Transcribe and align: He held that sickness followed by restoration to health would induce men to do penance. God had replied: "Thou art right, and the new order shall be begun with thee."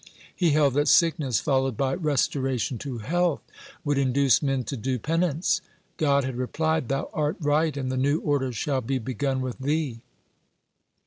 He 0.35 0.49
held 0.49 0.73
that 0.73 0.87
sickness 0.87 1.39
followed 1.39 1.77
by 1.77 1.93
restoration 1.93 2.79
to 2.79 2.97
health 2.97 3.43
would 3.85 3.99
induce 3.99 4.41
men 4.41 4.63
to 4.63 4.75
do 4.75 4.97
penance. 4.97 5.61
God 5.97 6.23
had 6.23 6.37
replied: 6.37 6.89
"Thou 6.89 7.07
art 7.13 7.35
right, 7.39 7.77
and 7.77 7.91
the 7.91 7.97
new 7.97 8.19
order 8.21 8.51
shall 8.51 8.81
be 8.81 8.97
begun 8.97 9.41
with 9.41 9.59
thee." 9.59 10.01